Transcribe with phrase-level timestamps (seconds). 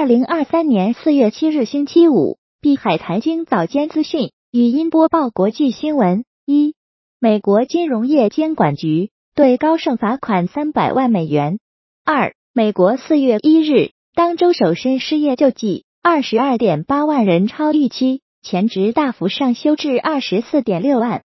[0.00, 6.24] 二零二三年四月七日星期五，碧海财经早间资讯，语音播报国际新闻。
[6.46, 6.74] 一、
[7.18, 11.58] 美国金融业监管局对高盛罚款三百万美元。
[12.02, 21.24] 二、美国四月一日当周首申失业救济二十二点八万人，超预期，前值大幅上修至二十四点六万。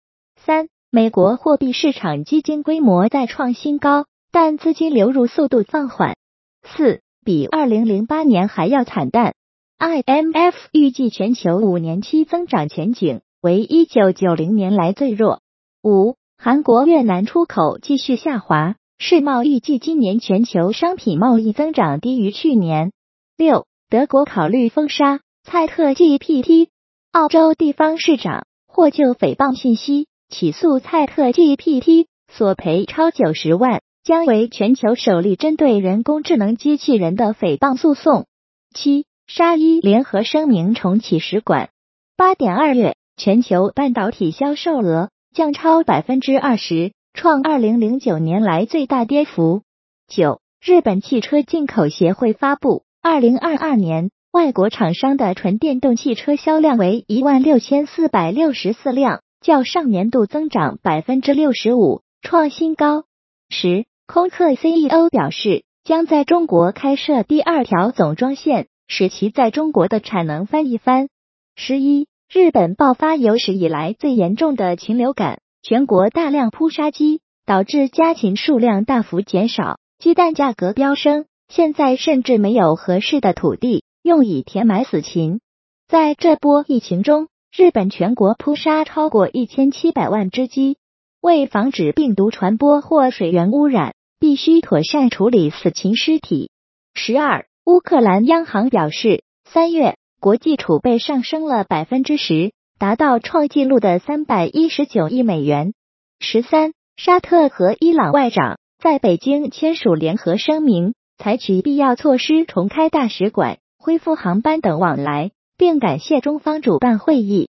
[0.45, 6.15] 三、美国货币市场基金规模再创新高，但资金流入速度放缓。
[6.63, 9.33] 四、比二零零八年还要惨淡。
[9.77, 15.41] IMF 预计全球五年期增长前景为一九九零年来最弱。
[15.83, 22.91] 五、韩国越南出口继续下滑，世贸预计今年全球商品贸易增长低于去年。
[23.37, 26.67] 六、德国考虑封杀蔡特 GPT。
[27.11, 30.07] 澳洲地方市长获就诽谤信息。
[30.29, 38.25] 起诉蔡特 GPT，索赔超九十万，将为全球首例针对人工智能机器人的诽谤诉讼。
[38.73, 41.69] 七，沙伊联合声明重启使馆。
[42.17, 49.61] 八点二月，全球半导体销售额降超百分之二十，创二零零九年来最大跌幅。
[50.07, 59.21] 九，日本汽车进口协会发布，二零二二年外国厂商的纯电动汽车销量为一万六千四百六十四辆。
[59.39, 63.03] 较上年度增长百分之六十五，创新高。
[63.51, 71.09] 十，空客 CEO 表示，将在中国开设第二条总装线，使其在中国的产能翻一番。
[71.55, 81.25] 十一，日本爆发有史以来最严重的禽流感，全国大量扑杀鸡，导致家禽数量大幅减少，鸡蛋价格飙升。
[81.47, 85.39] 现在甚至没有合适的土地用以填埋死禽。
[85.87, 90.77] 在这波疫情中，日本全国扑杀超过一千七百万只鸡，
[91.21, 93.93] 为防止病毒传播或水源污染，
[94.29, 96.51] 必须妥善处理死禽尸体。
[96.93, 105.73] 十二，乌克兰央行表示，三月国际储备上升了百分之十，达到创纪录的三百一十九亿美元。
[106.19, 115.31] 十三，沙特和伊朗外长在北京签署联合声明，采取必要措施重开大使馆、恢复航班等往来。
[115.57, 117.49] 并感谢中方主办会议。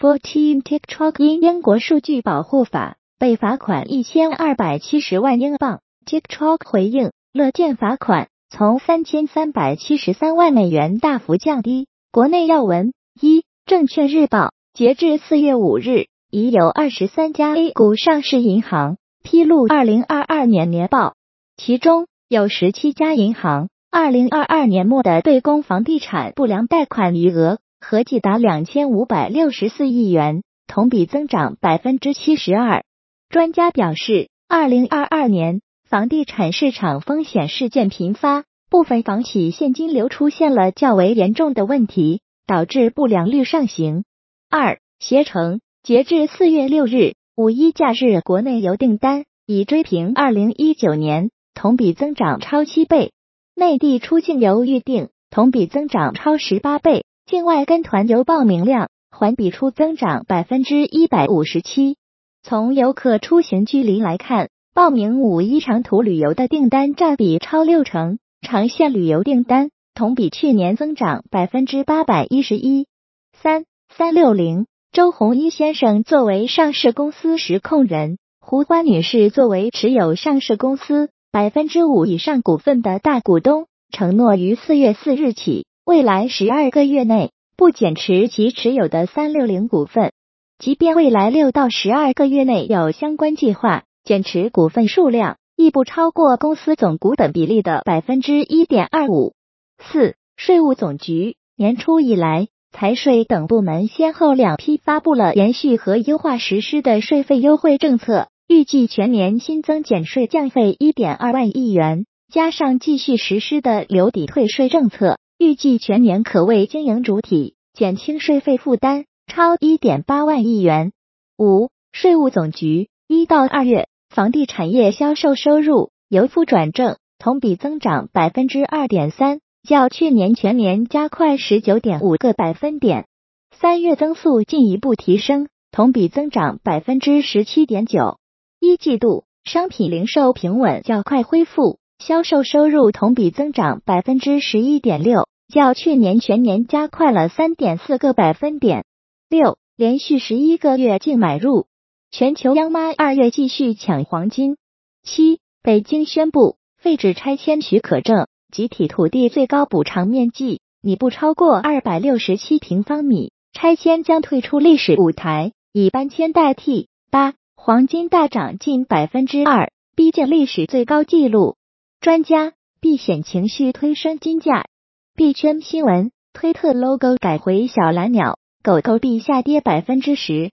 [0.00, 5.80] Fourteen TikTok 因英国数据保护法被罚款一千二百七十万英镑。
[6.06, 11.86] TikTok 回应，乐见罚款从三千三百七十三万美元大幅降低。
[12.10, 21.14] 国内要闻：一、证券日报截至四月五日，已有二十三家 A 股上市银行披露二零二二年年报，
[21.56, 23.68] 其中有十七家银行。
[23.92, 32.84] 二零二二年末的对公房地产不良贷款余额合计达两千五百六十四亿元，同比增长百分之七十二。
[33.28, 35.60] 专家表示，二零二二年
[35.90, 44.04] 房地产市场风险事件频发，部分房企现金流出现了较为严重的问题，导致不良率上行。
[44.48, 53.10] 二携程截至四月六日，五一假日国内游订单已追平二零一九年，同比增长超七倍。
[53.56, 61.96] 内地出境游预订同比增长超十八倍，境外跟团游报名量环比出增长百分之一百五十七。
[62.44, 72.86] 从游客出行距离来看，报名五一长途旅游的订单占比超六成，长线旅游订单同比去年增长百分之八百一十一。
[73.32, 81.10] 三三六零，周鸿祎先生作为上市公司实控人，胡欢女士作为持有上市公司。
[81.32, 90.12] 百分之五以上股份的大股东承诺于四月四日起，未来十二个月内不减持其持有的三六零股份。
[90.58, 99.34] 即便未来六到十二个月内有相关计划，减持股份数量亦不超过公司总股本比例的百分之一点二五。
[99.78, 108.28] 四，税务总局年初以来，财税等部门先后两批发布了延续和优化实施的税费优惠政策。
[108.48, 120.90] 预计全年新增减税降费一点二万亿元，加上继续实施的留抵退税政策，预计全年可为经营主体减轻税费负担超一点八万亿元。
[121.38, 133.06] 五，税务总局一到二月房地产业销售收入由负转正，同比增长百分之二点三，较去年全年加快十九点五个百分点。
[133.52, 138.18] 三月增速进一步提升，同比增长百分之十七点九。
[138.58, 148.84] 一季度商品零售平稳较快恢复，销售收入同比增长百分之十一点六，较去年全年加快了三点四个百分点。
[149.28, 151.66] 六，连续十一个月净买入，
[152.12, 154.56] 全球央妈二月继续抢黄金。
[155.04, 166.88] 七，北京宣布废止拆迁许可证，集体土地最高补偿面积拟不超过二百六十七平方米，拆迁将退出历史舞台，以搬迁代替。
[167.12, 171.56] 八，黄金大涨近百分之二，逼近历史最高纪录。
[172.00, 174.66] 专家，避险情绪推升金价。
[175.14, 180.50] 币圈新闻，推特 logo 改回小蓝鸟，狗狗币下跌百分之十。